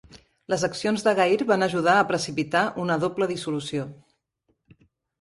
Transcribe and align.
Les 0.53 0.63
accions 0.67 1.05
de 1.07 1.13
Gair 1.19 1.37
van 1.51 1.67
ajudar 1.67 1.95
a 1.99 2.07
precipitar 2.13 2.65
una 2.87 2.99
doble 3.07 3.31
dissolució. 3.37 3.89